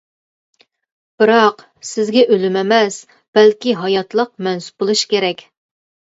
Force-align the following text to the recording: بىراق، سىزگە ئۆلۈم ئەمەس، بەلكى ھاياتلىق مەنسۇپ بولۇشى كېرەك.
بىراق، 1.23 1.59
سىزگە 1.89 2.23
ئۆلۈم 2.35 2.57
ئەمەس، 2.61 2.97
بەلكى 3.39 3.75
ھاياتلىق 3.81 4.31
مەنسۇپ 4.47 4.85
بولۇشى 4.85 5.11
كېرەك. 5.13 5.45